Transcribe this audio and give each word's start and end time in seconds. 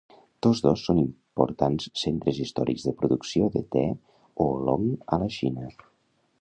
Tots 0.45 0.61
dos 0.67 0.85
són 0.87 1.01
importants 1.01 1.89
centres 2.05 2.39
històrics 2.45 2.87
de 2.87 2.95
producció 3.03 3.53
de 3.59 3.63
te 3.77 3.85
oolong 4.47 4.91
a 5.19 5.25
la 5.25 5.33
Xina. 5.41 5.71